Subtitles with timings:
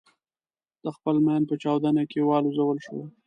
[0.83, 2.97] د خپل ماین په چاودنه کې والوزول شو.